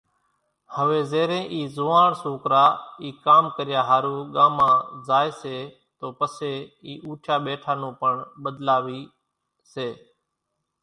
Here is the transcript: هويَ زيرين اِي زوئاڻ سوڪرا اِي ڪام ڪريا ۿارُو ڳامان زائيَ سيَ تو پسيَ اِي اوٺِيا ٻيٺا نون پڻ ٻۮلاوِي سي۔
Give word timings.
هويَ 0.75 0.95
زيرين 1.11 1.43
اِي 1.53 1.59
زوئاڻ 1.77 2.09
سوڪرا 2.23 2.65
اِي 3.01 3.09
ڪام 3.25 3.43
ڪريا 3.57 3.81
ۿارُو 3.89 4.15
ڳامان 4.35 4.75
زائيَ 5.07 5.29
سيَ 5.41 5.57
تو 5.99 6.05
پسيَ 6.19 6.53
اِي 6.85 6.93
اوٺِيا 7.05 7.35
ٻيٺا 7.45 7.73
نون 7.81 7.91
پڻ 8.01 8.13
ٻۮلاوِي 8.41 8.99
سي۔ 9.71 9.87